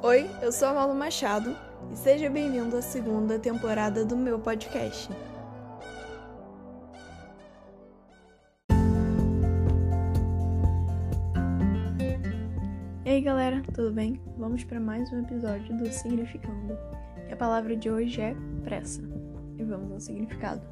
[0.00, 1.56] Oi, eu sou a Malu Machado
[1.90, 5.10] e seja bem-vindo à segunda temporada do meu podcast.
[13.04, 14.22] E aí galera, tudo bem?
[14.36, 16.78] Vamos para mais um episódio do Significando.
[17.28, 19.02] E a palavra de hoje é pressa.
[19.58, 20.62] E vamos ao significado.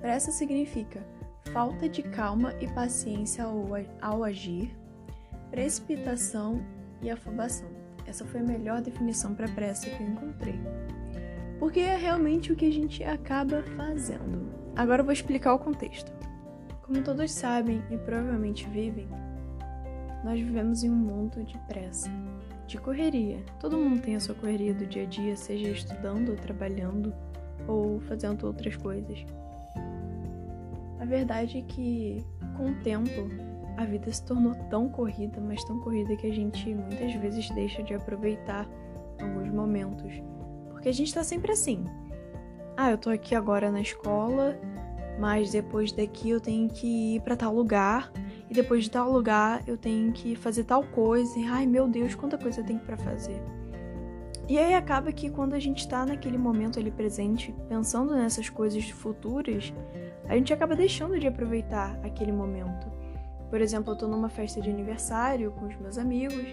[0.00, 1.04] Pressa significa
[1.52, 3.66] falta de calma e paciência ao,
[4.00, 4.72] ao agir,
[5.50, 6.64] precipitação
[7.02, 7.85] e afobação.
[8.06, 10.58] Essa foi a melhor definição para pressa que eu encontrei.
[11.58, 14.52] Porque é realmente o que a gente acaba fazendo.
[14.76, 16.12] Agora eu vou explicar o contexto.
[16.82, 19.08] Como todos sabem e provavelmente vivem,
[20.22, 22.10] nós vivemos em um mundo de pressa,
[22.66, 23.44] de correria.
[23.58, 27.12] Todo mundo tem a sua correria do dia a dia, seja estudando trabalhando
[27.66, 29.24] ou fazendo outras coisas.
[31.00, 32.24] A verdade é que,
[32.56, 33.30] com o tempo,
[33.76, 37.82] a vida se tornou tão corrida, mas tão corrida que a gente muitas vezes deixa
[37.82, 38.66] de aproveitar
[39.20, 40.12] alguns momentos.
[40.70, 41.84] Porque a gente tá sempre assim.
[42.76, 44.58] Ah, eu tô aqui agora na escola,
[45.18, 48.12] mas depois daqui eu tenho que ir para tal lugar,
[48.48, 51.38] e depois de tal lugar eu tenho que fazer tal coisa.
[51.38, 53.42] E, ai, meu Deus, quanta coisa eu tenho para fazer.
[54.48, 58.88] E aí acaba que quando a gente tá naquele momento ali presente, pensando nessas coisas
[58.90, 59.74] futuras,
[60.28, 62.86] a gente acaba deixando de aproveitar aquele momento.
[63.50, 66.46] Por exemplo, eu tô numa festa de aniversário com os meus amigos,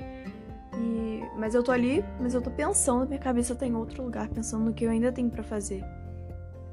[0.78, 1.24] e...
[1.38, 4.66] mas eu tô ali, mas eu tô pensando, minha cabeça tá em outro lugar, pensando
[4.66, 5.84] no que eu ainda tenho para fazer.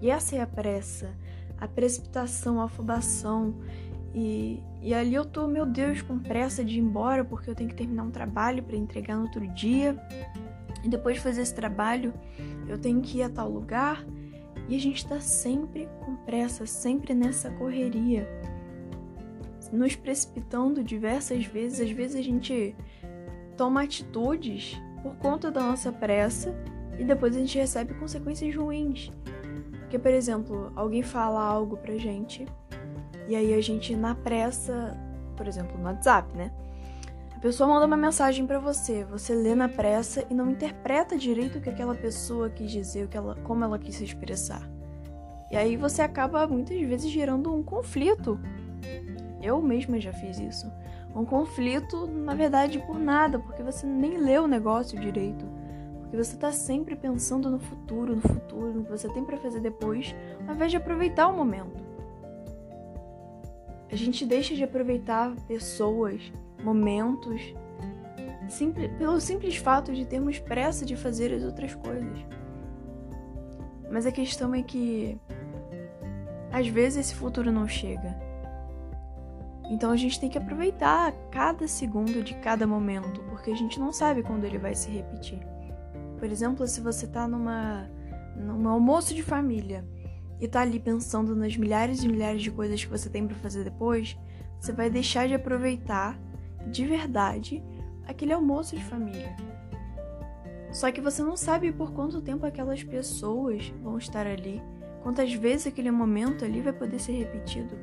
[0.00, 1.10] E essa é a pressa,
[1.58, 3.54] a precipitação, a afobação.
[4.14, 7.68] E, e ali eu tô, meu Deus, com pressa de ir embora porque eu tenho
[7.68, 9.96] que terminar um trabalho para entregar no outro dia.
[10.82, 12.14] E depois de fazer esse trabalho,
[12.66, 14.04] eu tenho que ir a tal lugar.
[14.68, 18.26] E a gente tá sempre com pressa, sempre nessa correria
[19.72, 21.80] nos precipitando diversas vezes.
[21.80, 22.74] Às vezes a gente
[23.56, 26.54] toma atitudes por conta da nossa pressa
[26.98, 29.10] e depois a gente recebe consequências ruins.
[29.80, 32.46] Porque, por exemplo, alguém fala algo pra gente
[33.28, 34.96] e aí a gente, na pressa,
[35.36, 36.50] por exemplo, no WhatsApp, né?
[37.34, 41.58] A pessoa manda uma mensagem para você, você lê na pressa e não interpreta direito
[41.58, 44.68] o que aquela pessoa quis dizer, o que ela, como ela quis se expressar.
[45.50, 48.38] E aí você acaba muitas vezes gerando um conflito
[49.42, 50.70] eu mesma já fiz isso.
[51.14, 55.44] Um conflito, na verdade, por nada, porque você nem leu o negócio direito.
[56.00, 59.60] Porque você tá sempre pensando no futuro, no futuro, no que você tem para fazer
[59.60, 60.14] depois,
[60.46, 61.84] ao invés de aproveitar o momento.
[63.90, 67.40] A gente deixa de aproveitar pessoas, momentos,
[68.48, 72.18] simples, pelo simples fato de termos pressa de fazer as outras coisas.
[73.90, 75.18] Mas a questão é que
[76.52, 78.29] às vezes esse futuro não chega.
[79.70, 83.92] Então a gente tem que aproveitar cada segundo de cada momento, porque a gente não
[83.92, 85.38] sabe quando ele vai se repetir.
[86.18, 87.88] Por exemplo, se você tá numa
[88.36, 89.84] num almoço de família
[90.40, 93.62] e tá ali pensando nas milhares e milhares de coisas que você tem para fazer
[93.62, 94.18] depois,
[94.58, 96.18] você vai deixar de aproveitar
[96.66, 97.62] de verdade
[98.06, 99.36] aquele almoço de família.
[100.72, 104.60] Só que você não sabe por quanto tempo aquelas pessoas vão estar ali,
[105.02, 107.76] quantas vezes aquele momento ali vai poder ser repetido.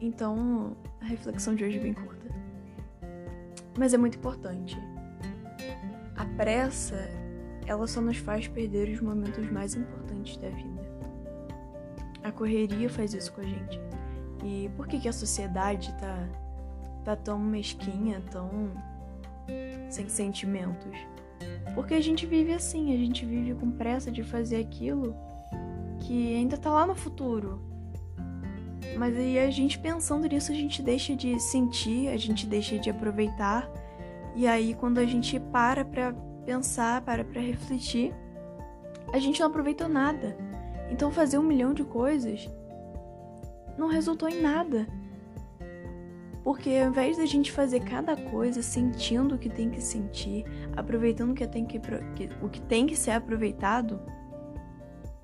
[0.00, 2.26] Então, a reflexão de hoje é bem curta.
[3.78, 4.78] Mas é muito importante.
[6.16, 6.96] A pressa,
[7.66, 10.86] ela só nos faz perder os momentos mais importantes da vida.
[12.22, 13.80] A correria faz isso com a gente.
[14.44, 16.28] E por que, que a sociedade tá,
[17.04, 18.70] tá tão mesquinha, tão
[19.88, 20.96] sem sentimentos?
[21.74, 25.14] Porque a gente vive assim, a gente vive com pressa de fazer aquilo
[26.00, 27.60] que ainda tá lá no futuro
[28.96, 32.90] mas aí a gente pensando nisso, a gente deixa de sentir, a gente deixa de
[32.90, 33.70] aproveitar.
[34.34, 36.12] E aí quando a gente para pra
[36.44, 38.14] pensar, para pra refletir,
[39.12, 40.36] a gente não aproveitou nada.
[40.90, 42.48] Então fazer um milhão de coisas
[43.76, 44.86] não resultou em nada.
[46.42, 50.44] Porque ao invés da gente fazer cada coisa sentindo o que tem que sentir,
[50.76, 51.80] aproveitando o que tem que,
[52.40, 54.00] o que, tem que ser aproveitado,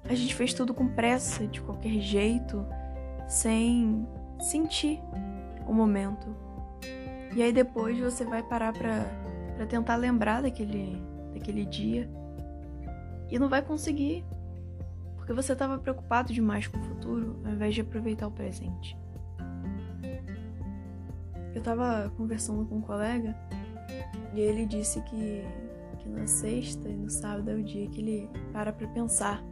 [0.05, 2.67] a gente fez tudo com pressa, de qualquer jeito,
[3.33, 4.07] sem
[4.39, 5.01] sentir
[5.67, 6.27] o momento.
[7.35, 9.07] E aí depois você vai parar pra
[9.67, 11.03] tentar lembrar daquele,
[11.33, 12.11] daquele dia
[13.31, 14.23] e não vai conseguir.
[15.17, 18.99] Porque você estava preocupado demais com o futuro ao invés de aproveitar o presente.
[21.55, 23.35] Eu estava conversando com um colega
[24.35, 25.43] e ele disse que,
[26.01, 29.43] que na sexta e no sábado é o dia que ele para pra pensar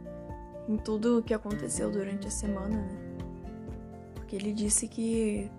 [0.69, 3.11] em tudo o que aconteceu durante a semana, né?
[4.31, 5.51] Que ele disse que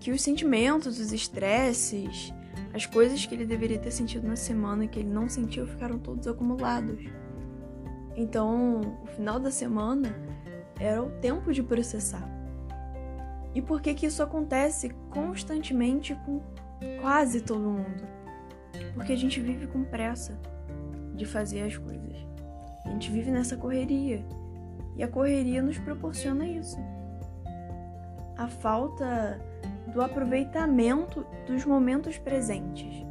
[0.00, 2.32] que os sentimentos, os estresses,
[2.72, 6.26] As coisas que ele deveria ter sentido na semana que ele não sentiu ficaram todos
[6.26, 7.04] acumulados.
[8.14, 10.14] Então, o final da semana
[10.78, 12.26] era o tempo de processar.
[13.54, 16.42] E por que que isso acontece constantemente com
[17.00, 18.06] quase todo mundo?
[18.94, 20.38] Porque a gente vive com pressa
[21.14, 22.16] de fazer as coisas.
[22.84, 24.24] A gente vive nessa correria.
[24.96, 26.78] E a correria nos proporciona isso.
[28.36, 29.40] A falta
[29.92, 33.04] do aproveitamento dos momentos presentes.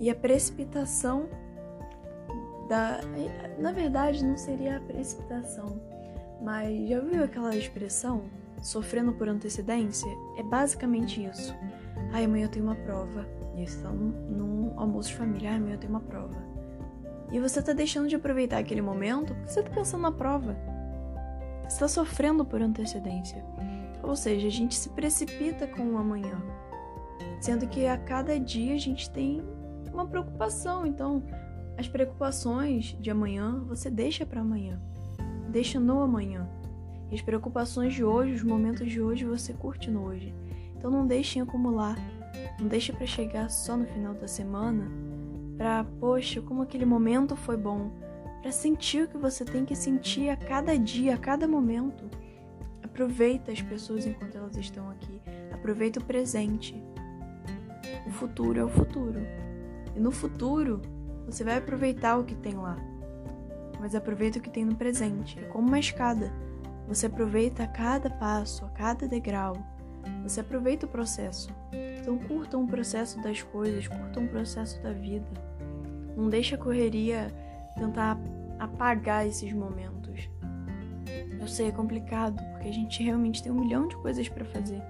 [0.00, 1.28] E a precipitação
[2.68, 3.00] da.
[3.58, 5.80] Na verdade, não seria a precipitação,
[6.40, 8.24] mas já ouviu aquela expressão?
[8.62, 10.08] Sofrendo por antecedência?
[10.38, 11.54] É basicamente isso.
[12.12, 13.26] Ai, amanhã eu tenho uma prova.
[13.56, 15.50] Estão num almoço de família.
[15.50, 16.34] Ai, amanhã eu tenho uma prova.
[17.30, 20.56] E você tá deixando de aproveitar aquele momento porque você tá pensando na prova.
[21.68, 23.44] Você tá sofrendo por antecedência.
[24.06, 26.42] Ou seja, a gente se precipita com o amanhã.
[27.40, 29.42] Sendo que a cada dia a gente tem
[29.92, 30.86] uma preocupação.
[30.86, 31.22] Então,
[31.76, 34.80] as preocupações de amanhã você deixa para amanhã.
[35.48, 36.48] Deixa no amanhã.
[37.10, 40.34] E as preocupações de hoje, os momentos de hoje, você curte no hoje.
[40.76, 41.96] Então não deixem acumular.
[42.58, 45.04] Não deixe para chegar só no final da semana
[45.56, 47.90] para, poxa, como aquele momento foi bom,
[48.42, 52.04] para sentir o que você tem que sentir a cada dia, a cada momento.
[52.94, 55.20] Aproveita as pessoas enquanto elas estão aqui.
[55.52, 56.80] Aproveita o presente.
[58.06, 59.18] O futuro é o futuro.
[59.96, 60.80] E no futuro,
[61.26, 62.76] você vai aproveitar o que tem lá.
[63.80, 65.40] Mas aproveita o que tem no presente.
[65.40, 66.32] É como uma escada.
[66.86, 69.56] Você aproveita a cada passo, a cada degrau.
[70.22, 71.48] Você aproveita o processo.
[72.00, 75.26] Então curtam o processo das coisas, curtam o processo da vida.
[76.16, 77.26] Não deixa a correria
[77.76, 78.16] tentar
[78.60, 80.30] apagar esses momentos.
[81.40, 84.82] Eu sei, é complicado, porque a gente realmente tem um milhão de coisas para fazer.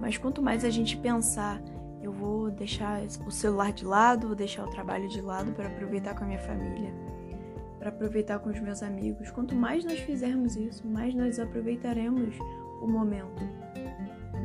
[0.00, 1.60] Mas quanto mais a gente pensar,
[2.00, 6.14] eu vou deixar o celular de lado, vou deixar o trabalho de lado para aproveitar
[6.14, 6.92] com a minha família,
[7.78, 9.30] para aproveitar com os meus amigos.
[9.30, 12.36] Quanto mais nós fizermos isso, mais nós aproveitaremos
[12.80, 13.42] o momento,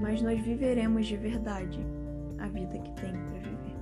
[0.01, 1.79] mais nós viveremos de verdade
[2.39, 3.75] a vida que tem para viver.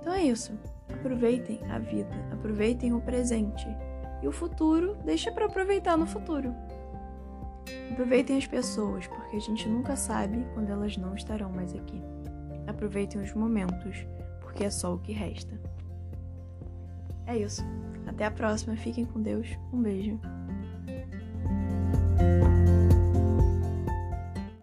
[0.00, 0.58] Então é isso.
[0.92, 3.66] Aproveitem a vida, aproveitem o presente.
[4.22, 6.54] E o futuro, deixa para aproveitar no futuro.
[7.92, 12.02] Aproveitem as pessoas, porque a gente nunca sabe quando elas não estarão mais aqui.
[12.66, 14.06] Aproveitem os momentos,
[14.40, 15.58] porque é só o que resta.
[17.26, 17.64] É isso.
[18.06, 18.76] Até a próxima.
[18.76, 19.48] Fiquem com Deus.
[19.72, 20.18] Um beijo.